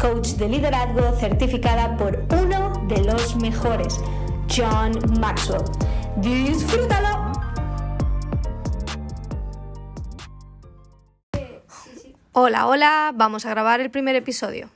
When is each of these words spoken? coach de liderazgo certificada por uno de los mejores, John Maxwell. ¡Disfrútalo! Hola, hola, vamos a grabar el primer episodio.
coach 0.00 0.30
de 0.38 0.48
liderazgo 0.48 1.14
certificada 1.16 1.96
por 1.96 2.24
uno 2.42 2.86
de 2.88 3.04
los 3.04 3.36
mejores, 3.36 4.00
John 4.48 4.92
Maxwell. 5.20 5.62
¡Disfrútalo! 6.16 7.32
Hola, 12.32 12.66
hola, 12.66 13.12
vamos 13.14 13.44
a 13.44 13.50
grabar 13.50 13.80
el 13.80 13.90
primer 13.90 14.16
episodio. 14.16 14.70